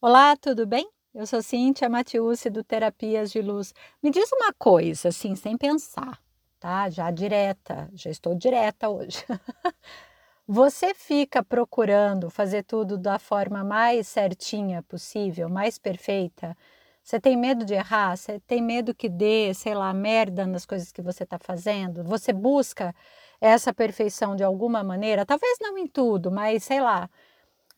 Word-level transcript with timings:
Olá, 0.00 0.36
tudo 0.36 0.64
bem? 0.64 0.88
Eu 1.12 1.26
sou 1.26 1.42
Cíntia 1.42 1.88
Matiusi 1.88 2.48
do 2.50 2.62
Terapias 2.62 3.32
de 3.32 3.42
Luz. 3.42 3.74
Me 4.00 4.10
diz 4.10 4.30
uma 4.30 4.52
coisa, 4.56 5.08
assim, 5.08 5.34
sem 5.34 5.56
pensar, 5.56 6.22
tá? 6.60 6.88
Já 6.88 7.10
direta, 7.10 7.90
já 7.92 8.08
estou 8.08 8.32
direta 8.32 8.88
hoje. 8.88 9.24
Você 10.46 10.94
fica 10.94 11.42
procurando 11.42 12.30
fazer 12.30 12.62
tudo 12.62 12.96
da 12.96 13.18
forma 13.18 13.64
mais 13.64 14.06
certinha 14.06 14.84
possível, 14.84 15.48
mais 15.48 15.78
perfeita? 15.78 16.56
Você 17.02 17.18
tem 17.18 17.36
medo 17.36 17.64
de 17.64 17.74
errar? 17.74 18.16
Você 18.16 18.38
tem 18.40 18.62
medo 18.62 18.94
que 18.94 19.08
dê, 19.08 19.52
sei 19.52 19.74
lá, 19.74 19.92
merda 19.92 20.46
nas 20.46 20.64
coisas 20.64 20.92
que 20.92 21.02
você 21.02 21.24
está 21.24 21.40
fazendo? 21.40 22.04
Você 22.04 22.32
busca 22.32 22.94
essa 23.40 23.74
perfeição 23.74 24.36
de 24.36 24.44
alguma 24.44 24.84
maneira? 24.84 25.26
Talvez 25.26 25.58
não 25.60 25.76
em 25.76 25.88
tudo, 25.88 26.30
mas 26.30 26.62
sei 26.62 26.80
lá 26.80 27.10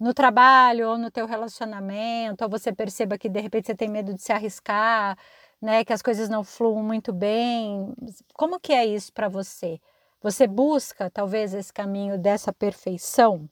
no 0.00 0.14
trabalho 0.14 0.88
ou 0.88 0.98
no 0.98 1.10
teu 1.10 1.26
relacionamento, 1.26 2.42
ou 2.42 2.50
você 2.50 2.72
perceba 2.72 3.18
que 3.18 3.28
de 3.28 3.40
repente 3.40 3.66
você 3.66 3.74
tem 3.74 3.88
medo 3.88 4.14
de 4.14 4.22
se 4.22 4.32
arriscar, 4.32 5.16
né, 5.60 5.84
que 5.84 5.92
as 5.92 6.02
coisas 6.02 6.28
não 6.28 6.42
fluam 6.42 6.82
muito 6.82 7.12
bem. 7.12 7.94
Como 8.34 8.58
que 8.58 8.72
é 8.72 8.86
isso 8.86 9.12
para 9.12 9.28
você? 9.28 9.78
Você 10.22 10.46
busca 10.46 11.10
talvez 11.10 11.54
esse 11.54 11.72
caminho 11.72 12.18
dessa 12.18 12.52
perfeição? 12.52 13.48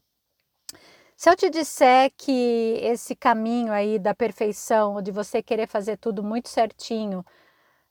Se 1.16 1.28
eu 1.28 1.36
te 1.36 1.50
disser 1.50 2.12
que 2.16 2.78
esse 2.82 3.14
caminho 3.16 3.72
aí 3.72 3.98
da 3.98 4.14
perfeição, 4.14 5.02
de 5.02 5.10
você 5.10 5.42
querer 5.42 5.66
fazer 5.66 5.96
tudo 5.98 6.22
muito 6.22 6.48
certinho, 6.48 7.24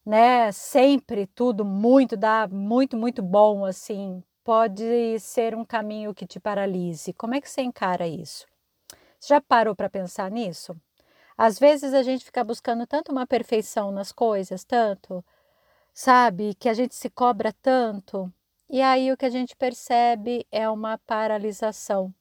né, 0.06 0.52
sempre 0.52 1.28
tudo 1.28 1.66
muito, 1.66 2.18
dá 2.18 2.48
muito, 2.48 2.98
muito 2.98 3.22
bom 3.22 3.66
assim, 3.66 4.24
pode 4.44 5.20
ser 5.20 5.54
um 5.56 5.66
caminho 5.66 6.14
que 6.14 6.26
te 6.26 6.40
paralise. 6.40 7.14
Como 7.14 7.36
é 7.36 7.42
que 7.42 7.50
você 7.50 7.62
encara 7.62 8.08
isso? 8.08 8.46
Já 9.26 9.42
parou 9.42 9.76
para 9.76 9.90
pensar 9.90 10.30
nisso? 10.32 10.76
Às 11.38 11.60
vezes 11.60 11.94
a 11.94 12.04
gente 12.04 12.26
fica 12.26 12.44
buscando 12.44 12.88
tanto 12.88 13.12
uma 13.12 13.28
perfeição 13.28 13.92
nas 13.92 14.12
coisas, 14.12 14.64
tanto, 14.64 15.24
sabe, 15.94 16.56
que 16.56 16.70
a 16.70 16.74
gente 16.76 16.96
se 16.96 17.10
cobra 17.10 17.54
tanto, 17.62 18.32
e 18.70 18.82
aí 18.82 19.12
o 19.12 19.18
que 19.18 19.26
a 19.26 19.30
gente 19.30 19.56
percebe 19.56 20.48
é 20.52 20.70
uma 20.70 20.98
paralisação, 21.00 22.14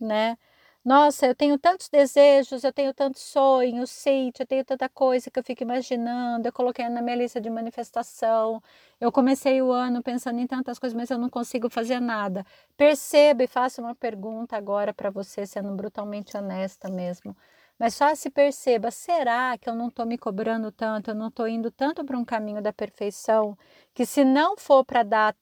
né? 0.00 0.38
Nossa, 0.84 1.26
eu 1.26 1.34
tenho 1.34 1.58
tantos 1.58 1.90
desejos, 1.90 2.64
eu 2.64 2.72
tenho 2.72 2.94
tantos 2.94 3.20
sonhos, 3.20 3.90
sítio, 3.90 4.42
eu 4.42 4.46
tenho 4.46 4.64
tanta 4.64 4.88
coisa 4.88 5.30
que 5.30 5.38
eu 5.38 5.44
fico 5.44 5.62
imaginando, 5.62 6.48
eu 6.48 6.52
coloquei 6.54 6.88
na 6.88 7.02
minha 7.02 7.16
lista 7.16 7.38
de 7.38 7.50
manifestação. 7.50 8.62
Eu 8.98 9.12
comecei 9.12 9.60
o 9.60 9.70
ano 9.72 10.02
pensando 10.02 10.38
em 10.40 10.46
tantas 10.46 10.78
coisas, 10.78 10.96
mas 10.96 11.10
eu 11.10 11.18
não 11.18 11.28
consigo 11.28 11.68
fazer 11.68 12.00
nada. 12.00 12.46
Perceba 12.78 13.42
e 13.44 13.46
faça 13.46 13.82
uma 13.82 13.94
pergunta 13.94 14.56
agora 14.56 14.94
para 14.94 15.10
você, 15.10 15.46
sendo 15.46 15.70
brutalmente 15.76 16.34
honesta 16.36 16.88
mesmo. 16.88 17.36
Mas 17.78 17.94
só 17.94 18.14
se 18.14 18.30
perceba, 18.30 18.90
será 18.90 19.58
que 19.58 19.68
eu 19.68 19.74
não 19.74 19.88
estou 19.88 20.06
me 20.06 20.16
cobrando 20.16 20.72
tanto, 20.72 21.10
eu 21.10 21.14
não 21.14 21.28
estou 21.28 21.46
indo 21.46 21.70
tanto 21.70 22.04
para 22.04 22.16
um 22.18 22.24
caminho 22.24 22.62
da 22.62 22.72
perfeição, 22.72 23.56
que 23.94 24.06
se 24.06 24.24
não 24.24 24.56
for 24.56 24.82
para 24.84 25.02
dar 25.02 25.36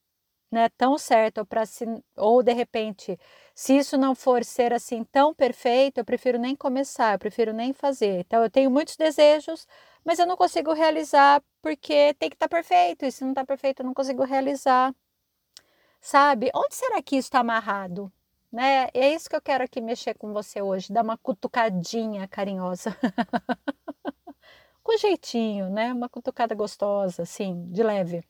né, 0.50 0.68
tão 0.70 0.96
certo, 0.98 1.38
ou, 1.38 1.46
para 1.46 1.66
se, 1.66 1.84
ou 2.16 2.42
de 2.42 2.52
repente 2.52 3.18
se 3.58 3.76
isso 3.76 3.98
não 3.98 4.14
for 4.14 4.44
ser 4.44 4.72
assim 4.72 5.02
tão 5.02 5.34
perfeito, 5.34 5.98
eu 5.98 6.04
prefiro 6.04 6.38
nem 6.38 6.54
começar, 6.54 7.14
eu 7.14 7.18
prefiro 7.18 7.52
nem 7.52 7.72
fazer. 7.72 8.20
Então, 8.20 8.40
eu 8.40 8.48
tenho 8.48 8.70
muitos 8.70 8.96
desejos, 8.96 9.66
mas 10.04 10.20
eu 10.20 10.26
não 10.26 10.36
consigo 10.36 10.72
realizar 10.72 11.42
porque 11.60 12.14
tem 12.14 12.30
que 12.30 12.36
estar 12.36 12.46
tá 12.48 12.56
perfeito. 12.56 13.04
E 13.04 13.10
se 13.10 13.24
não 13.24 13.32
está 13.32 13.44
perfeito, 13.44 13.80
eu 13.80 13.86
não 13.86 13.92
consigo 13.92 14.22
realizar. 14.22 14.94
Sabe? 16.00 16.52
Onde 16.54 16.76
será 16.76 17.02
que 17.02 17.16
isso 17.16 17.26
está 17.26 17.40
amarrado? 17.40 18.12
Né? 18.52 18.90
É 18.94 19.12
isso 19.12 19.28
que 19.28 19.34
eu 19.34 19.42
quero 19.42 19.64
aqui 19.64 19.80
mexer 19.80 20.14
com 20.14 20.32
você 20.32 20.62
hoje, 20.62 20.92
dar 20.92 21.02
uma 21.02 21.18
cutucadinha 21.18 22.28
carinhosa. 22.28 22.96
com 24.84 24.96
jeitinho, 24.98 25.68
né? 25.68 25.92
Uma 25.92 26.08
cutucada 26.08 26.54
gostosa, 26.54 27.24
assim, 27.24 27.68
de 27.72 27.82
leve. 27.82 28.22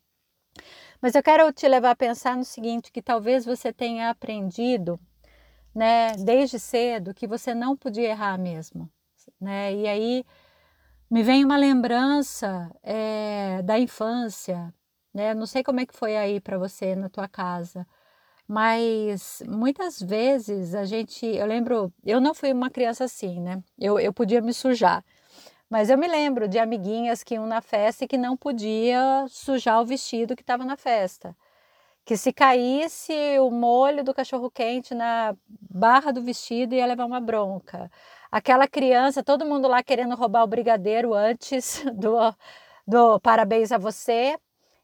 Mas 1.03 1.15
eu 1.15 1.23
quero 1.23 1.53
te 1.53 1.69
levar 1.69 1.91
a 1.91 1.97
pensar 1.97 2.35
no 2.35 2.47
seguinte, 2.47 2.91
que 2.91 3.03
talvez 3.03 3.45
você 3.45 3.75
tenha 3.75 4.09
aprendido 4.09 4.99
né, 5.79 6.17
desde 6.17 6.59
cedo, 6.59 7.15
que 7.15 7.25
você 7.25 7.55
não 7.55 7.77
podia 7.77 8.09
errar 8.09 8.37
mesmo, 8.37 8.91
né? 9.41 9.73
E 9.73 9.87
aí 9.87 10.25
me 11.09 11.23
vem 11.23 11.45
uma 11.45 11.57
lembrança 11.57 12.69
é, 12.83 13.63
da 13.63 13.79
infância, 13.79 14.75
né? 15.15 15.35
Não 15.35 15.47
sei 15.47 15.63
como 15.63 15.79
é 15.79 15.87
que 15.87 15.95
foi 15.95 16.17
aí 16.17 16.41
para 16.41 16.59
você 16.59 16.97
na 16.97 17.09
tua 17.09 17.29
casa, 17.29 17.87
mas 18.47 19.41
muitas 19.47 20.03
vezes 20.03 20.75
a 20.75 20.85
gente, 20.85 21.25
eu 21.25 21.47
lembro, 21.47 21.93
eu 22.05 22.21
não 22.21 22.35
fui 22.35 22.53
uma 22.53 22.71
criança 22.71 23.05
assim, 23.05 23.41
né? 23.41 23.63
Eu, 23.79 24.01
eu 24.01 24.13
podia 24.13 24.41
me 24.43 24.53
sujar, 24.53 25.05
mas 25.71 25.91
eu 25.91 25.99
me 25.99 26.09
lembro 26.09 26.49
de 26.49 26.59
amiguinhas 26.59 27.23
que 27.23 27.35
iam 27.35 27.47
na 27.47 27.61
festa 27.61 28.05
e 28.05 28.09
que 28.09 28.19
não 28.19 28.37
podia 28.37 29.27
sujar 29.29 29.81
o 29.81 29.87
vestido 29.87 30.35
que 30.35 30.43
estava 30.43 30.65
na 30.65 30.77
festa 30.77 31.37
que 32.09 32.17
se 32.17 32.33
caísse 32.33 33.13
o 33.39 33.51
molho 33.51 34.03
do 34.03 34.15
cachorro 34.15 34.51
quente 34.51 34.95
na 34.95 35.37
barra 35.47 36.11
do 36.11 36.23
vestido 36.23 36.75
ia 36.75 36.87
levar 36.87 37.05
uma 37.05 37.21
bronca. 37.21 37.91
Aquela 38.33 38.67
criança, 38.67 39.23
todo 39.23 39.45
mundo 39.45 39.69
lá 39.69 39.83
querendo 39.83 40.15
roubar 40.15 40.43
o 40.43 40.47
brigadeiro 40.47 41.13
antes 41.13 41.85
do, 41.95 42.35
do 42.87 43.21
parabéns 43.21 43.73
a 43.73 43.77
você. 43.77 44.39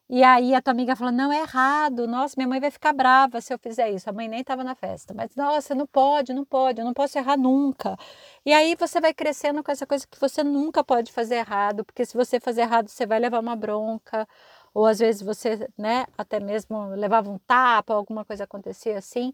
E 0.06 0.22
aí 0.22 0.54
a 0.54 0.60
tua 0.60 0.72
amiga 0.72 0.94
falou: 0.94 1.12
não 1.14 1.32
é 1.32 1.40
errado, 1.40 2.06
nossa, 2.06 2.34
minha 2.36 2.46
mãe 2.48 2.60
vai 2.60 2.70
ficar 2.70 2.92
brava 2.92 3.40
se 3.40 3.54
eu 3.54 3.58
fizer 3.58 3.90
isso. 3.90 4.10
A 4.10 4.12
mãe 4.12 4.28
nem 4.28 4.40
estava 4.40 4.62
na 4.62 4.74
festa, 4.74 5.14
mas 5.14 5.34
nossa, 5.34 5.74
não 5.74 5.86
pode, 5.86 6.34
não 6.34 6.44
pode, 6.44 6.80
eu 6.80 6.84
não 6.84 6.92
posso 6.92 7.16
errar 7.16 7.38
nunca. 7.38 7.96
E 8.44 8.52
aí 8.52 8.76
você 8.78 9.00
vai 9.00 9.14
crescendo 9.14 9.64
com 9.64 9.72
essa 9.72 9.86
coisa 9.86 10.06
que 10.06 10.20
você 10.20 10.44
nunca 10.44 10.84
pode 10.84 11.10
fazer 11.10 11.36
errado, 11.36 11.84
porque 11.86 12.04
se 12.04 12.14
você 12.14 12.38
fazer 12.38 12.62
errado, 12.62 12.88
você 12.88 13.06
vai 13.06 13.18
levar 13.18 13.40
uma 13.40 13.56
bronca 13.56 14.28
ou 14.74 14.86
às 14.86 14.98
vezes 14.98 15.22
você, 15.22 15.68
né, 15.78 16.06
até 16.18 16.40
mesmo 16.40 16.88
levava 16.96 17.30
um 17.30 17.38
tapa, 17.38 17.94
alguma 17.94 18.24
coisa 18.24 18.44
acontecia 18.44 18.98
assim, 18.98 19.32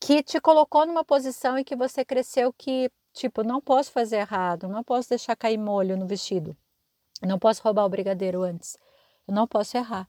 que 0.00 0.22
te 0.22 0.40
colocou 0.40 0.86
numa 0.86 1.04
posição 1.04 1.58
em 1.58 1.64
que 1.64 1.76
você 1.76 2.04
cresceu 2.04 2.52
que, 2.52 2.90
tipo, 3.12 3.42
não 3.44 3.60
posso 3.60 3.92
fazer 3.92 4.16
errado, 4.18 4.68
não 4.68 4.84
posso 4.84 5.10
deixar 5.10 5.36
cair 5.36 5.58
molho 5.58 5.96
no 5.96 6.06
vestido, 6.06 6.56
não 7.22 7.38
posso 7.38 7.62
roubar 7.62 7.84
o 7.86 7.88
brigadeiro 7.90 8.42
antes, 8.42 8.78
eu 9.28 9.34
não 9.34 9.46
posso 9.46 9.76
errar. 9.76 10.08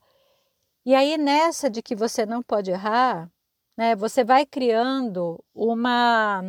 E 0.86 0.96
aí 0.96 1.18
nessa 1.18 1.70
de 1.70 1.82
que 1.82 1.96
você 1.96 2.26
não 2.26 2.42
pode 2.44 2.72
errar, 2.72 3.30
né, 3.78 3.96
você 3.96 4.24
vai 4.24 4.46
criando 4.46 5.44
uma 5.54 6.42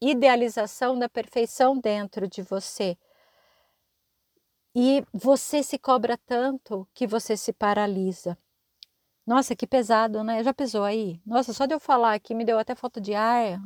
idealização 0.00 0.98
da 0.98 1.08
perfeição 1.08 1.78
dentro 1.78 2.28
de 2.28 2.42
você. 2.42 2.96
E 4.74 5.04
você 5.12 5.62
se 5.62 5.78
cobra 5.78 6.18
tanto 6.26 6.88
que 6.94 7.06
você 7.06 7.36
se 7.36 7.52
paralisa. 7.52 8.38
Nossa, 9.26 9.54
que 9.54 9.66
pesado, 9.66 10.24
né? 10.24 10.42
Já 10.42 10.52
pesou 10.54 10.82
aí? 10.84 11.20
Nossa, 11.24 11.52
só 11.52 11.66
de 11.66 11.74
eu 11.74 11.80
falar 11.80 12.14
aqui 12.14 12.34
me 12.34 12.44
deu 12.44 12.58
até 12.58 12.74
falta 12.74 13.00
de 13.00 13.14
ar. 13.14 13.60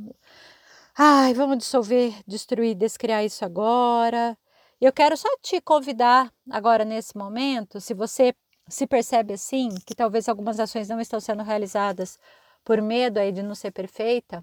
Ai, 0.98 1.34
vamos 1.34 1.58
dissolver, 1.58 2.14
destruir, 2.26 2.74
descriar 2.74 3.24
isso 3.24 3.44
agora. 3.44 4.36
Eu 4.80 4.92
quero 4.92 5.16
só 5.16 5.28
te 5.42 5.60
convidar 5.60 6.32
agora 6.50 6.84
nesse 6.84 7.16
momento, 7.16 7.80
se 7.80 7.94
você 7.94 8.34
se 8.68 8.86
percebe 8.86 9.32
assim, 9.34 9.70
que 9.86 9.94
talvez 9.94 10.28
algumas 10.28 10.60
ações 10.60 10.88
não 10.88 11.00
estão 11.00 11.20
sendo 11.20 11.42
realizadas 11.42 12.18
por 12.64 12.80
medo 12.82 13.18
aí 13.18 13.32
de 13.32 13.42
não 13.42 13.54
ser 13.54 13.70
perfeita, 13.70 14.42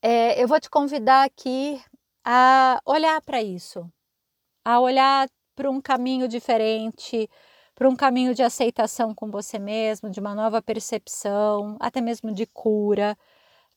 é, 0.00 0.42
eu 0.42 0.48
vou 0.48 0.60
te 0.60 0.68
convidar 0.70 1.24
aqui 1.24 1.82
a 2.24 2.80
olhar 2.84 3.20
para 3.22 3.42
isso, 3.42 3.90
a 4.64 4.80
olhar 4.80 5.28
para 5.54 5.70
um 5.70 5.80
caminho 5.80 6.28
diferente, 6.28 7.28
para 7.74 7.88
um 7.88 7.96
caminho 7.96 8.34
de 8.34 8.42
aceitação 8.42 9.14
com 9.14 9.30
você 9.30 9.58
mesmo, 9.58 10.10
de 10.10 10.20
uma 10.20 10.34
nova 10.34 10.62
percepção, 10.62 11.76
até 11.80 12.00
mesmo 12.00 12.32
de 12.32 12.46
cura, 12.46 13.16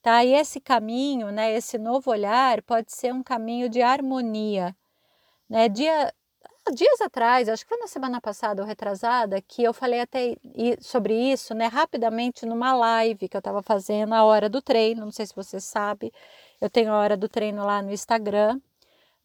tá? 0.02 0.24
E 0.26 0.34
esse 0.34 0.60
caminho, 0.62 1.32
né, 1.32 1.54
esse 1.56 1.78
novo 1.78 2.12
olhar 2.12 2.62
pode 2.64 2.94
ser 2.94 3.14
um 3.14 3.24
caminho 3.24 3.70
de 3.70 3.82
harmonia, 3.82 4.76
né? 5.50 5.70
Dia 5.70 6.14
dias 6.74 7.00
atrás, 7.02 7.48
acho 7.48 7.64
que 7.64 7.70
foi 7.70 7.78
na 7.80 7.88
semana 7.88 8.20
passada 8.22 8.62
ou 8.62 8.68
retrasada, 8.68 9.42
que 9.42 9.64
eu 9.64 9.74
falei 9.74 10.02
até 10.02 10.36
sobre 10.82 11.14
isso, 11.14 11.54
né, 11.54 11.68
rapidamente 11.68 12.46
numa 12.46 12.74
live 12.76 13.30
que 13.30 13.38
eu 13.38 13.40
estava 13.40 13.62
fazendo 13.62 14.14
a 14.14 14.24
hora 14.24 14.50
do 14.50 14.62
treino, 14.62 15.02
não 15.06 15.12
sei 15.12 15.26
se 15.28 15.36
você 15.36 15.60
sabe, 15.60 16.12
eu 16.60 16.70
tenho 16.70 16.92
a 16.92 16.98
hora 16.98 17.16
do 17.18 17.30
treino 17.30 17.64
lá 17.66 17.82
no 17.82 17.92
Instagram, 17.92 18.60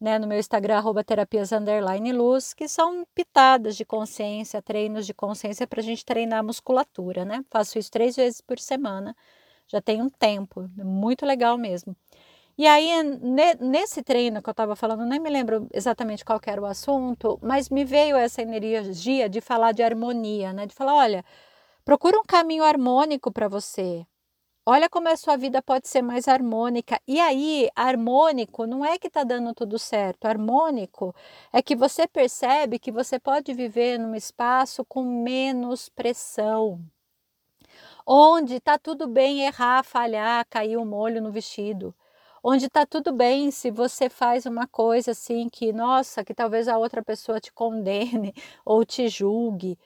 né, 0.01 0.17
no 0.19 0.27
meu 0.27 0.39
Instagram, 0.39 0.77
arroba 0.77 1.03
terapias 1.03 1.51
underline 1.51 2.11
luz, 2.11 2.53
que 2.53 2.67
são 2.67 3.05
pitadas 3.13 3.77
de 3.77 3.85
consciência, 3.85 4.61
treinos 4.61 5.05
de 5.05 5.13
consciência 5.13 5.67
para 5.67 5.79
a 5.79 5.83
gente 5.83 6.03
treinar 6.03 6.39
a 6.39 6.43
musculatura, 6.43 7.23
né? 7.23 7.45
Faço 7.51 7.77
isso 7.77 7.91
três 7.91 8.15
vezes 8.15 8.41
por 8.41 8.59
semana, 8.59 9.15
já 9.67 9.81
tem 9.81 10.01
um 10.01 10.09
tempo, 10.09 10.67
muito 10.77 11.25
legal 11.25 11.57
mesmo. 11.57 11.95
E 12.57 12.67
aí, 12.67 12.91
nesse 13.59 14.03
treino 14.03 14.41
que 14.41 14.49
eu 14.49 14.51
estava 14.51 14.75
falando, 14.75 15.05
nem 15.05 15.19
me 15.19 15.29
lembro 15.29 15.67
exatamente 15.73 16.25
qual 16.25 16.39
era 16.45 16.61
o 16.61 16.65
assunto, 16.65 17.39
mas 17.41 17.69
me 17.69 17.85
veio 17.85 18.15
essa 18.17 18.41
energia 18.41 19.29
de 19.29 19.41
falar 19.41 19.71
de 19.71 19.83
harmonia, 19.83 20.53
né? 20.53 20.65
De 20.67 20.75
falar, 20.75 20.95
olha, 20.95 21.25
procura 21.85 22.19
um 22.19 22.23
caminho 22.23 22.63
harmônico 22.63 23.31
para 23.31 23.47
você, 23.47 24.05
Olha 24.65 24.87
como 24.87 25.09
a 25.09 25.17
sua 25.17 25.35
vida 25.37 25.59
pode 25.61 25.87
ser 25.87 26.03
mais 26.03 26.27
harmônica. 26.27 26.99
E 27.07 27.19
aí, 27.19 27.67
harmônico 27.75 28.67
não 28.67 28.85
é 28.85 28.99
que 28.99 29.07
está 29.07 29.23
dando 29.23 29.55
tudo 29.55 29.79
certo. 29.79 30.25
Harmônico 30.25 31.15
é 31.51 31.63
que 31.63 31.75
você 31.75 32.07
percebe 32.07 32.77
que 32.77 32.91
você 32.91 33.19
pode 33.19 33.53
viver 33.53 33.97
num 33.97 34.13
espaço 34.13 34.85
com 34.85 35.03
menos 35.03 35.89
pressão. 35.89 36.79
Onde 38.05 38.55
está 38.55 38.77
tudo 38.77 39.07
bem 39.07 39.41
errar, 39.45 39.83
falhar, 39.83 40.45
cair 40.47 40.77
o 40.77 40.81
um 40.81 40.85
molho 40.85 41.21
no 41.21 41.31
vestido. 41.31 41.95
Onde 42.43 42.65
está 42.67 42.85
tudo 42.85 43.11
bem 43.11 43.49
se 43.51 43.71
você 43.71 44.09
faz 44.09 44.45
uma 44.45 44.67
coisa 44.67 45.11
assim 45.11 45.49
que, 45.49 45.73
nossa, 45.73 46.23
que 46.23 46.33
talvez 46.35 46.67
a 46.67 46.77
outra 46.77 47.03
pessoa 47.03 47.39
te 47.39 47.51
condene 47.51 48.33
ou 48.65 48.85
te 48.85 49.07
julgue. 49.07 49.77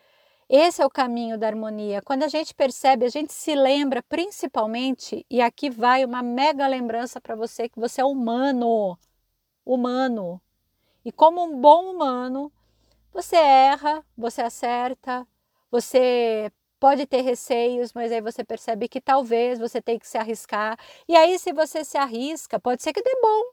Esse 0.49 0.81
é 0.81 0.85
o 0.85 0.89
caminho 0.89 1.37
da 1.37 1.47
harmonia. 1.47 2.01
Quando 2.03 2.23
a 2.23 2.27
gente 2.27 2.53
percebe, 2.53 3.05
a 3.05 3.09
gente 3.09 3.33
se 3.33 3.55
lembra 3.55 4.03
principalmente, 4.03 5.25
e 5.29 5.41
aqui 5.41 5.69
vai 5.69 6.05
uma 6.05 6.21
mega 6.21 6.67
lembrança 6.67 7.19
para 7.19 7.35
você 7.35 7.67
que 7.67 7.79
você 7.79 8.01
é 8.01 8.05
humano. 8.05 8.97
Humano. 9.65 10.39
E 11.03 11.11
como 11.11 11.43
um 11.43 11.59
bom 11.59 11.91
humano, 11.91 12.51
você 13.11 13.35
erra, 13.37 14.05
você 14.17 14.41
acerta, 14.41 15.27
você 15.71 16.51
pode 16.79 17.07
ter 17.07 17.21
receios, 17.21 17.93
mas 17.93 18.11
aí 18.11 18.21
você 18.21 18.43
percebe 18.43 18.87
que 18.87 19.01
talvez 19.01 19.57
você 19.57 19.81
tenha 19.81 19.99
que 19.99 20.07
se 20.07 20.17
arriscar. 20.17 20.77
E 21.07 21.15
aí, 21.15 21.39
se 21.39 21.51
você 21.53 21.83
se 21.83 21.97
arrisca, 21.97 22.59
pode 22.59 22.83
ser 22.83 22.93
que 22.93 23.01
dê 23.01 23.19
bom, 23.21 23.43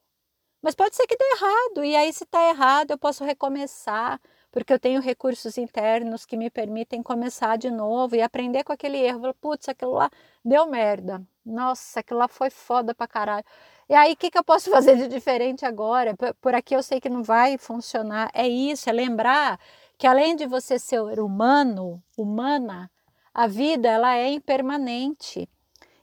mas 0.62 0.75
pode 0.75 0.97
ser 0.97 1.06
que 1.06 1.17
dê 1.17 1.25
errado. 1.37 1.85
E 1.85 1.97
aí, 1.97 2.12
se 2.12 2.25
está 2.25 2.49
errado, 2.50 2.91
eu 2.91 2.99
posso 2.99 3.25
recomeçar 3.25 4.21
porque 4.53 4.73
eu 4.73 4.79
tenho 4.79 5.01
recursos 5.01 5.57
internos 5.57 6.27
que 6.27 6.37
me 6.37 6.51
permitem 6.51 7.03
começar 7.03 7.57
de 7.57 7.71
novo 7.71 8.15
e 8.15 8.21
aprender 8.21 8.63
com 8.63 8.73
aquele 8.73 8.99
erro. 8.99 9.35
Putz, 9.41 9.69
aquilo 9.69 9.93
lá 9.93 10.11
deu 10.45 10.67
merda. 10.67 11.23
Nossa, 11.45 12.01
aquilo 12.01 12.21
lá 12.21 12.29
foi 12.29 12.51
foda 12.51 12.95
pra 12.95 13.09
caralho. 13.09 13.45
E 13.89 13.95
aí, 13.95 14.13
o 14.13 14.17
que, 14.17 14.31
que 14.31 14.39
eu 14.39 14.45
posso 14.45 14.71
fazer 14.71 14.97
de 14.97 15.09
diferente 15.09 15.65
agora? 15.65 16.15
Por 16.41 16.55
aqui 16.55 16.77
eu 16.77 16.83
sei 16.83 17.01
que 17.01 17.09
não 17.09 17.23
vai 17.23 17.57
funcionar. 17.57 18.31
É 18.35 18.47
isso, 18.47 18.91
é 18.91 18.93
lembrar 18.93 19.59
que 19.97 20.07
além 20.07 20.37
de 20.37 20.47
você 20.47 20.79
ser 20.79 21.19
humano, 21.19 22.03
humana, 22.17 22.91
a 23.33 23.47
vida 23.47 23.89
ela 23.89 24.15
é 24.17 24.29
impermanente. 24.29 25.49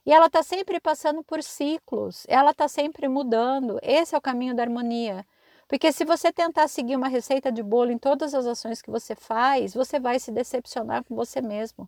E 0.05 0.11
ela 0.11 0.25
está 0.25 0.41
sempre 0.41 0.79
passando 0.79 1.23
por 1.23 1.43
ciclos, 1.43 2.25
ela 2.27 2.49
está 2.49 2.67
sempre 2.67 3.07
mudando. 3.07 3.79
Esse 3.83 4.15
é 4.15 4.17
o 4.17 4.21
caminho 4.21 4.55
da 4.55 4.63
harmonia. 4.63 5.23
Porque 5.69 5.91
se 5.93 6.03
você 6.03 6.33
tentar 6.33 6.67
seguir 6.67 6.95
uma 6.95 7.07
receita 7.07 7.51
de 7.51 7.61
bolo 7.63 7.91
em 7.91 7.97
todas 7.99 8.33
as 8.33 8.47
ações 8.47 8.81
que 8.81 8.89
você 8.89 9.15
faz, 9.15 9.73
você 9.73 9.99
vai 9.99 10.19
se 10.19 10.31
decepcionar 10.31 11.03
com 11.05 11.15
você 11.15 11.41
mesmo. 11.41 11.87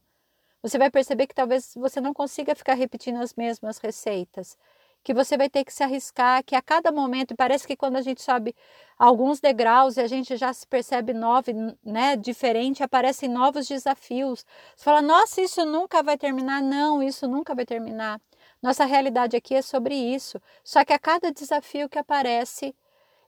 Você 0.63 0.78
vai 0.78 0.92
perceber 0.92 1.28
que 1.28 1.36
talvez 1.36 1.74
você 1.75 2.01
não 2.01 2.13
consiga 2.13 2.56
ficar 2.56 2.75
repetindo 2.75 3.22
as 3.22 3.33
mesmas 3.36 3.80
receitas, 3.80 4.57
que 5.04 5.13
você 5.13 5.38
vai 5.38 5.50
ter 5.50 5.66
que 5.66 5.74
se 5.74 5.83
arriscar, 5.83 6.44
que 6.44 6.56
a 6.56 6.62
cada 6.62 6.92
momento, 6.92 7.36
parece 7.36 7.68
que 7.68 7.75
quando 7.75 7.98
a 7.98 8.01
gente 8.04 8.22
sobe 8.22 8.56
alguns 9.00 9.39
degraus 9.39 9.98
e 9.98 10.01
a 10.01 10.07
gente 10.07 10.38
já 10.38 10.54
se 10.54 10.68
percebe 10.68 11.13
novo, 11.13 11.51
né, 11.84 12.16
diferente, 12.16 12.84
aparecem 12.84 13.30
novos 13.30 13.68
desafios. 13.68 14.45
Você 14.75 14.84
fala: 14.86 15.01
"Nossa, 15.01 15.42
isso 15.42 15.66
nunca 15.66 16.04
vai 16.04 16.18
terminar". 16.18 16.62
Não, 16.62 17.01
isso 17.01 17.27
nunca 17.27 17.56
vai 17.56 17.66
terminar. 17.66 18.22
Nossa 18.62 18.86
realidade 18.86 19.36
aqui 19.36 19.56
é 19.56 19.62
sobre 19.63 19.95
isso. 19.95 20.39
Só 20.63 20.86
que 20.86 20.94
a 20.94 21.00
cada 21.00 21.31
desafio 21.31 21.89
que 21.89 21.98
aparece, 22.00 22.75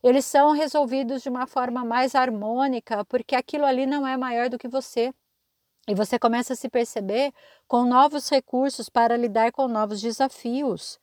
eles 0.03 0.25
são 0.25 0.51
resolvidos 0.51 1.21
de 1.21 1.29
uma 1.29 1.47
forma 1.47 1.85
mais 1.85 2.13
harmônica, 2.13 3.05
porque 3.05 3.35
aquilo 3.35 3.65
ali 3.65 3.85
não 3.85 4.05
é 4.05 4.17
maior 4.17 4.49
do 4.49 4.57
que 4.57 4.67
você. 4.67 5.13
E 5.87 5.95
você 5.95 6.19
começa 6.19 6.53
a 6.53 6.55
se 6.55 6.69
perceber 6.69 7.33
com 7.67 7.85
novos 7.85 8.29
recursos 8.29 8.89
para 8.89 9.17
lidar 9.17 9.51
com 9.51 9.67
novos 9.67 10.01
desafios. 10.01 10.99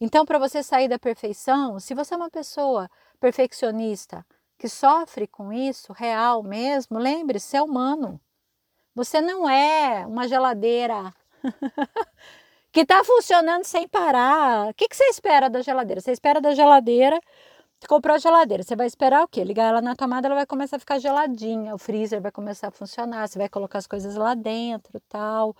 Então, 0.00 0.24
para 0.24 0.38
você 0.38 0.62
sair 0.62 0.88
da 0.88 0.98
perfeição, 0.98 1.78
se 1.78 1.94
você 1.94 2.14
é 2.14 2.16
uma 2.16 2.30
pessoa 2.30 2.90
perfeccionista 3.20 4.24
que 4.58 4.68
sofre 4.68 5.26
com 5.26 5.52
isso, 5.52 5.92
real 5.92 6.42
mesmo, 6.42 6.98
lembre-se, 6.98 7.56
é 7.56 7.62
humano. 7.62 8.20
Você 8.94 9.20
não 9.20 9.48
é 9.48 10.04
uma 10.06 10.26
geladeira 10.26 11.14
que 12.72 12.80
está 12.80 13.04
funcionando 13.04 13.64
sem 13.64 13.86
parar. 13.86 14.70
O 14.70 14.74
que, 14.74 14.88
que 14.88 14.96
você 14.96 15.04
espera 15.04 15.48
da 15.48 15.62
geladeira? 15.62 16.00
Você 16.00 16.12
espera 16.12 16.40
da 16.40 16.54
geladeira 16.54 17.20
comprou 17.86 18.14
a 18.16 18.18
geladeira, 18.18 18.62
você 18.62 18.74
vai 18.74 18.86
esperar 18.86 19.22
o 19.22 19.28
quê? 19.28 19.44
Ligar 19.44 19.68
ela 19.68 19.80
na 19.80 19.94
tomada, 19.94 20.26
ela 20.26 20.34
vai 20.34 20.46
começar 20.46 20.76
a 20.76 20.80
ficar 20.80 20.98
geladinha, 20.98 21.74
o 21.74 21.78
freezer 21.78 22.20
vai 22.20 22.32
começar 22.32 22.68
a 22.68 22.70
funcionar, 22.70 23.28
você 23.28 23.38
vai 23.38 23.48
colocar 23.48 23.78
as 23.78 23.86
coisas 23.86 24.16
lá 24.16 24.34
dentro, 24.34 25.00
tal, 25.08 25.54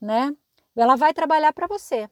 né? 0.00 0.34
Ela 0.76 0.96
vai 0.96 1.14
trabalhar 1.14 1.52
para 1.52 1.66
você. 1.66 2.08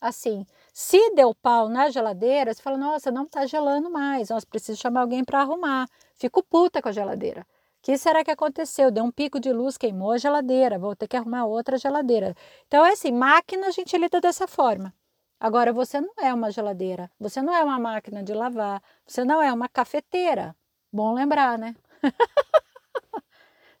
Assim, 0.00 0.46
se 0.72 1.10
deu 1.14 1.34
pau 1.34 1.68
na 1.68 1.90
geladeira, 1.90 2.52
você 2.54 2.62
fala: 2.62 2.76
"Nossa, 2.78 3.10
não 3.10 3.26
tá 3.26 3.46
gelando 3.46 3.90
mais. 3.90 4.28
Nossa, 4.30 4.46
preciso 4.46 4.80
chamar 4.80 5.02
alguém 5.02 5.24
para 5.24 5.40
arrumar". 5.40 5.88
Fico 6.16 6.42
puta 6.42 6.82
com 6.82 6.88
a 6.88 6.92
geladeira. 6.92 7.46
Que 7.82 7.96
será 7.98 8.24
que 8.24 8.30
aconteceu? 8.30 8.90
Deu 8.90 9.04
um 9.04 9.10
pico 9.12 9.38
de 9.40 9.52
luz, 9.52 9.76
queimou 9.78 10.12
a 10.12 10.18
geladeira, 10.18 10.78
vou 10.78 10.94
ter 10.96 11.08
que 11.08 11.16
arrumar 11.16 11.44
outra 11.46 11.78
geladeira. 11.78 12.34
Então, 12.66 12.84
é 12.84 12.92
assim, 12.92 13.12
máquina 13.12 13.68
a 13.68 13.70
gente 13.70 13.96
lida 13.96 14.20
dessa 14.20 14.46
forma. 14.48 14.92
Agora, 15.38 15.72
você 15.72 16.00
não 16.00 16.14
é 16.18 16.32
uma 16.32 16.50
geladeira, 16.50 17.10
você 17.20 17.42
não 17.42 17.54
é 17.54 17.62
uma 17.62 17.78
máquina 17.78 18.22
de 18.22 18.32
lavar, 18.32 18.82
você 19.06 19.24
não 19.24 19.42
é 19.42 19.52
uma 19.52 19.68
cafeteira. 19.68 20.56
Bom 20.92 21.12
lembrar, 21.12 21.58
né? 21.58 21.76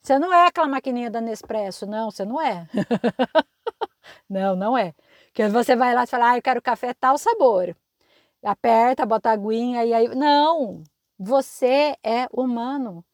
você 0.02 0.18
não 0.18 0.32
é 0.32 0.46
aquela 0.46 0.68
maquininha 0.68 1.10
da 1.10 1.20
Nespresso, 1.20 1.86
não, 1.86 2.10
você 2.10 2.24
não 2.24 2.40
é. 2.40 2.68
não, 4.28 4.54
não 4.54 4.76
é. 4.76 4.94
Que 5.32 5.48
você 5.48 5.74
vai 5.74 5.94
lá 5.94 6.04
e 6.04 6.06
fala, 6.06 6.30
ah, 6.32 6.38
eu 6.38 6.42
quero 6.42 6.60
café 6.60 6.92
tal 6.94 7.16
sabor. 7.16 7.74
Aperta, 8.42 9.06
bota 9.06 9.30
aguinha 9.30 9.84
e 9.84 9.92
aí. 9.94 10.08
Não! 10.14 10.82
Você 11.18 11.96
é 12.02 12.26
humano. 12.30 13.04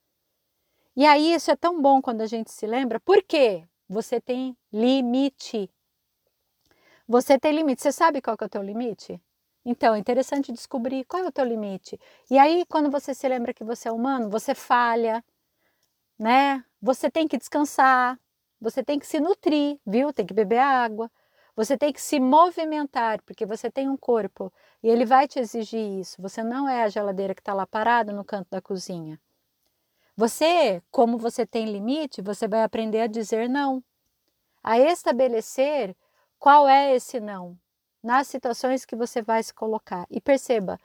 E 0.96 1.06
aí, 1.06 1.32
isso 1.34 1.50
é 1.50 1.56
tão 1.56 1.80
bom 1.80 2.02
quando 2.02 2.20
a 2.20 2.26
gente 2.26 2.50
se 2.50 2.66
lembra, 2.66 3.00
por 3.00 3.22
quê? 3.22 3.64
Você 3.88 4.20
tem 4.20 4.56
limite. 4.72 5.70
Você 7.12 7.38
tem 7.38 7.52
limite. 7.52 7.82
Você 7.82 7.92
sabe 7.92 8.22
qual 8.22 8.38
é 8.40 8.44
o 8.46 8.48
teu 8.48 8.62
limite? 8.62 9.20
Então, 9.66 9.94
é 9.94 9.98
interessante 9.98 10.50
descobrir 10.50 11.04
qual 11.04 11.22
é 11.22 11.28
o 11.28 11.30
teu 11.30 11.44
limite. 11.44 12.00
E 12.30 12.38
aí, 12.38 12.64
quando 12.64 12.90
você 12.90 13.12
se 13.12 13.28
lembra 13.28 13.52
que 13.52 13.62
você 13.62 13.90
é 13.90 13.92
humano, 13.92 14.30
você 14.30 14.54
falha, 14.54 15.22
né? 16.18 16.64
Você 16.80 17.10
tem 17.10 17.28
que 17.28 17.36
descansar, 17.36 18.18
você 18.58 18.82
tem 18.82 18.98
que 18.98 19.06
se 19.06 19.20
nutrir, 19.20 19.78
viu? 19.86 20.10
Tem 20.10 20.24
que 20.24 20.32
beber 20.32 20.60
água. 20.60 21.10
Você 21.54 21.76
tem 21.76 21.92
que 21.92 22.00
se 22.00 22.18
movimentar, 22.18 23.20
porque 23.24 23.44
você 23.44 23.70
tem 23.70 23.90
um 23.90 23.96
corpo 23.96 24.50
e 24.82 24.88
ele 24.88 25.04
vai 25.04 25.28
te 25.28 25.38
exigir 25.38 26.00
isso. 26.00 26.16
Você 26.22 26.42
não 26.42 26.66
é 26.66 26.82
a 26.82 26.88
geladeira 26.88 27.34
que 27.34 27.42
está 27.42 27.52
lá 27.52 27.66
parada 27.66 28.10
no 28.10 28.24
canto 28.24 28.48
da 28.50 28.62
cozinha. 28.62 29.20
Você, 30.16 30.82
como 30.90 31.18
você 31.18 31.44
tem 31.44 31.66
limite, 31.66 32.22
você 32.22 32.48
vai 32.48 32.62
aprender 32.62 33.02
a 33.02 33.06
dizer 33.06 33.50
não, 33.50 33.84
a 34.64 34.78
estabelecer 34.78 35.94
qual 36.42 36.68
é 36.68 36.92
esse 36.96 37.20
não? 37.20 37.56
Nas 38.02 38.26
situações 38.26 38.84
que 38.84 38.96
você 38.96 39.22
vai 39.22 39.40
se 39.44 39.54
colocar. 39.54 40.08
E 40.10 40.20
perceba, 40.20 40.76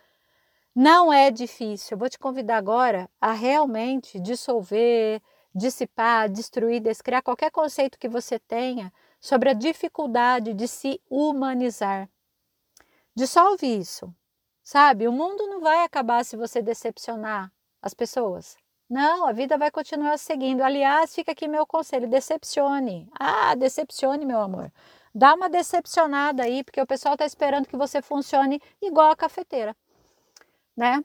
não 0.75 1.11
é 1.11 1.31
difícil. 1.31 1.95
Eu 1.95 1.97
vou 1.97 2.07
te 2.07 2.19
convidar 2.19 2.57
agora 2.57 3.09
a 3.19 3.31
realmente 3.31 4.19
dissolver, 4.19 5.19
dissipar, 5.55 6.29
destruir, 6.29 6.79
descriar 6.79 7.23
qualquer 7.23 7.49
conceito 7.49 7.97
que 7.97 8.07
você 8.07 8.37
tenha 8.37 8.93
sobre 9.19 9.49
a 9.49 9.53
dificuldade 9.53 10.53
de 10.53 10.67
se 10.67 11.01
humanizar. 11.09 12.07
Dissolve 13.15 13.65
isso, 13.65 14.13
sabe? 14.63 15.07
O 15.07 15.11
mundo 15.11 15.47
não 15.47 15.59
vai 15.59 15.83
acabar 15.83 16.23
se 16.23 16.37
você 16.37 16.61
decepcionar 16.61 17.51
as 17.81 17.95
pessoas. 17.95 18.55
Não, 18.87 19.25
a 19.25 19.31
vida 19.31 19.57
vai 19.57 19.71
continuar 19.71 20.19
seguindo. 20.19 20.61
Aliás, 20.61 21.15
fica 21.15 21.31
aqui 21.31 21.47
meu 21.47 21.65
conselho: 21.65 22.07
decepcione. 22.07 23.09
Ah, 23.19 23.55
decepcione, 23.55 24.23
meu 24.23 24.39
amor. 24.39 24.71
Dá 25.13 25.33
uma 25.33 25.49
decepcionada 25.49 26.43
aí, 26.43 26.63
porque 26.63 26.81
o 26.81 26.87
pessoal 26.87 27.15
está 27.15 27.25
esperando 27.25 27.67
que 27.67 27.77
você 27.77 28.01
funcione 28.01 28.61
igual 28.81 29.11
a 29.11 29.15
cafeteira, 29.15 29.75
né? 30.75 31.03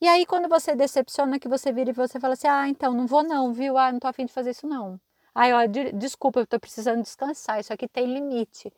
E 0.00 0.08
aí, 0.08 0.26
quando 0.26 0.48
você 0.48 0.74
decepciona, 0.76 1.38
que 1.38 1.48
você 1.48 1.72
vira 1.72 1.90
e 1.90 1.92
você 1.92 2.20
fala 2.20 2.34
assim: 2.34 2.48
ah, 2.48 2.68
então 2.68 2.92
não 2.92 3.06
vou 3.06 3.22
não, 3.22 3.52
viu? 3.52 3.78
Ah, 3.78 3.92
não 3.92 3.98
tô 3.98 4.08
afim 4.08 4.26
de 4.26 4.32
fazer 4.32 4.50
isso 4.50 4.66
não. 4.66 5.00
Ai, 5.34 5.52
ó, 5.52 5.66
de, 5.66 5.92
desculpa, 5.92 6.40
eu 6.40 6.46
tô 6.46 6.58
precisando 6.60 7.02
descansar, 7.02 7.60
isso 7.60 7.72
aqui 7.72 7.88
tem 7.88 8.06
limite. 8.06 8.72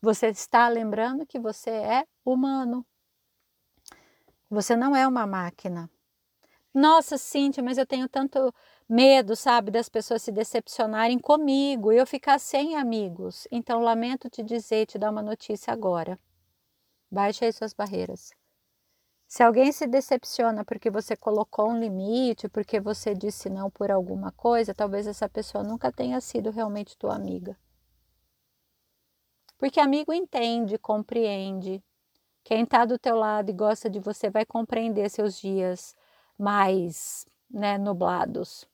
Você 0.00 0.28
está 0.28 0.68
lembrando 0.68 1.26
que 1.26 1.38
você 1.38 1.70
é 1.70 2.06
humano. 2.24 2.84
Você 4.50 4.76
não 4.76 4.94
é 4.96 5.06
uma 5.06 5.26
máquina. 5.26 5.90
Nossa, 6.74 7.18
Cíntia, 7.18 7.62
mas 7.62 7.76
eu 7.76 7.86
tenho 7.86 8.08
tanto 8.08 8.52
medo, 8.88 9.36
sabe, 9.36 9.70
das 9.70 9.88
pessoas 9.88 10.22
se 10.22 10.32
decepcionarem 10.32 11.18
comigo 11.18 11.92
e 11.92 11.98
eu 11.98 12.06
ficar 12.06 12.38
sem 12.38 12.76
amigos. 12.76 13.46
Então, 13.50 13.80
lamento 13.80 14.30
te 14.30 14.42
dizer, 14.42 14.86
te 14.86 14.98
dar 14.98 15.10
uma 15.10 15.22
notícia 15.22 15.72
agora. 15.72 16.18
Baixe 17.10 17.44
aí 17.44 17.52
suas 17.52 17.74
barreiras. 17.74 18.30
Se 19.28 19.42
alguém 19.42 19.72
se 19.72 19.86
decepciona 19.86 20.64
porque 20.64 20.90
você 20.90 21.16
colocou 21.16 21.70
um 21.70 21.78
limite, 21.78 22.48
porque 22.48 22.80
você 22.80 23.14
disse 23.14 23.50
não 23.50 23.70
por 23.70 23.90
alguma 23.90 24.32
coisa, 24.32 24.74
talvez 24.74 25.06
essa 25.06 25.28
pessoa 25.28 25.62
nunca 25.64 25.92
tenha 25.92 26.20
sido 26.20 26.50
realmente 26.50 26.96
tua 26.98 27.14
amiga. 27.14 27.56
Porque 29.58 29.80
amigo 29.80 30.12
entende, 30.12 30.78
compreende. 30.78 31.82
Quem 32.44 32.64
está 32.64 32.84
do 32.84 32.98
teu 32.98 33.16
lado 33.16 33.50
e 33.50 33.54
gosta 33.54 33.88
de 33.88 34.00
você 34.00 34.28
vai 34.28 34.44
compreender 34.44 35.08
seus 35.08 35.38
dias 35.38 35.94
mais 36.38 37.26
né, 37.50 37.78
nublados. 37.78 38.68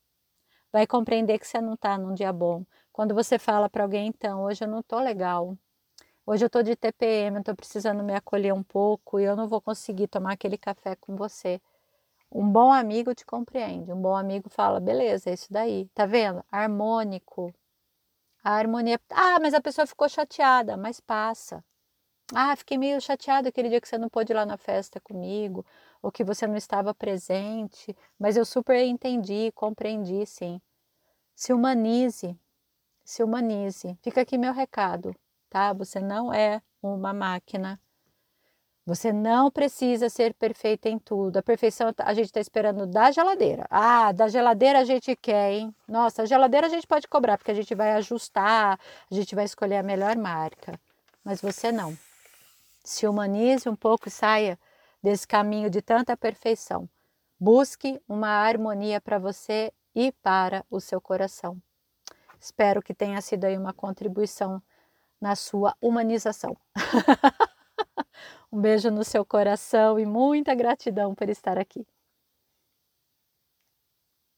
Vai 0.72 0.86
compreender 0.86 1.38
que 1.38 1.46
você 1.46 1.60
não 1.60 1.74
está 1.74 1.96
num 1.98 2.14
dia 2.14 2.32
bom. 2.32 2.64
Quando 2.92 3.14
você 3.14 3.38
fala 3.38 3.68
para 3.68 3.84
alguém, 3.84 4.08
então, 4.08 4.42
hoje 4.44 4.64
eu 4.64 4.68
não 4.68 4.80
estou 4.80 5.00
legal, 5.00 5.56
hoje 6.26 6.44
eu 6.44 6.48
estou 6.48 6.62
de 6.62 6.76
TPM, 6.76 7.38
estou 7.38 7.56
precisando 7.56 8.02
me 8.04 8.14
acolher 8.14 8.52
um 8.52 8.62
pouco 8.62 9.20
e 9.20 9.24
eu 9.24 9.36
não 9.36 9.48
vou 9.48 9.60
conseguir 9.60 10.08
tomar 10.08 10.32
aquele 10.32 10.58
café 10.58 10.96
com 10.96 11.16
você. 11.16 11.60
Um 12.30 12.48
bom 12.50 12.72
amigo 12.72 13.14
te 13.14 13.24
compreende, 13.24 13.92
um 13.92 14.00
bom 14.00 14.16
amigo 14.16 14.50
fala, 14.50 14.80
beleza, 14.80 15.30
é 15.30 15.34
isso 15.34 15.52
daí, 15.52 15.88
tá 15.94 16.06
vendo? 16.06 16.44
Harmônico. 16.50 17.54
A 18.44 18.52
harmonia. 18.52 19.00
Ah, 19.10 19.38
mas 19.40 19.54
a 19.54 19.60
pessoa 19.60 19.86
ficou 19.86 20.08
chateada, 20.08 20.76
mas 20.76 21.00
passa. 21.00 21.64
Ah, 22.34 22.54
fiquei 22.54 22.76
meio 22.76 23.00
chateada 23.00 23.48
aquele 23.48 23.70
dia 23.70 23.80
que 23.80 23.88
você 23.88 23.96
não 23.96 24.08
pôde 24.08 24.32
ir 24.32 24.34
lá 24.34 24.44
na 24.44 24.58
festa 24.58 25.00
comigo, 25.00 25.64
ou 26.02 26.12
que 26.12 26.22
você 26.22 26.46
não 26.46 26.56
estava 26.56 26.94
presente, 26.94 27.96
mas 28.18 28.36
eu 28.36 28.44
super 28.44 28.84
entendi, 28.84 29.50
compreendi, 29.54 30.26
sim. 30.26 30.60
Se 31.34 31.52
humanize, 31.54 32.38
se 33.02 33.22
humanize. 33.22 33.98
Fica 34.02 34.20
aqui 34.20 34.36
meu 34.36 34.52
recado, 34.52 35.14
tá? 35.48 35.72
Você 35.72 36.00
não 36.00 36.32
é 36.32 36.60
uma 36.82 37.14
máquina. 37.14 37.80
Você 38.84 39.12
não 39.12 39.50
precisa 39.50 40.08
ser 40.10 40.34
perfeita 40.34 40.88
em 40.88 40.98
tudo. 40.98 41.38
A 41.38 41.42
perfeição 41.42 41.94
a 41.98 42.14
gente 42.14 42.26
está 42.26 42.40
esperando 42.40 42.86
da 42.86 43.10
geladeira. 43.10 43.66
Ah, 43.70 44.12
da 44.12 44.28
geladeira 44.28 44.80
a 44.80 44.84
gente 44.84 45.14
quer, 45.16 45.52
hein? 45.52 45.74
Nossa, 45.86 46.22
a 46.22 46.26
geladeira 46.26 46.66
a 46.66 46.70
gente 46.70 46.86
pode 46.86 47.08
cobrar, 47.08 47.38
porque 47.38 47.50
a 47.50 47.54
gente 47.54 47.74
vai 47.74 47.92
ajustar, 47.92 48.78
a 49.10 49.14
gente 49.14 49.34
vai 49.34 49.44
escolher 49.44 49.76
a 49.76 49.82
melhor 49.82 50.16
marca. 50.16 50.78
Mas 51.24 51.40
você 51.40 51.70
não 51.72 51.96
se 52.88 53.06
humanize 53.06 53.68
um 53.68 53.76
pouco 53.76 54.08
e 54.08 54.10
saia 54.10 54.58
desse 55.02 55.26
caminho 55.26 55.68
de 55.68 55.82
tanta 55.82 56.16
perfeição. 56.16 56.88
Busque 57.38 58.00
uma 58.08 58.28
harmonia 58.28 58.98
para 59.00 59.18
você 59.18 59.72
e 59.94 60.10
para 60.22 60.64
o 60.70 60.80
seu 60.80 61.00
coração. 61.00 61.60
Espero 62.40 62.80
que 62.82 62.94
tenha 62.94 63.20
sido 63.20 63.44
aí 63.44 63.58
uma 63.58 63.74
contribuição 63.74 64.62
na 65.20 65.36
sua 65.36 65.76
humanização. 65.82 66.56
um 68.50 68.58
beijo 68.60 68.90
no 68.90 69.04
seu 69.04 69.24
coração 69.24 69.98
e 69.98 70.06
muita 70.06 70.54
gratidão 70.54 71.14
por 71.14 71.28
estar 71.28 71.58
aqui. 71.58 71.86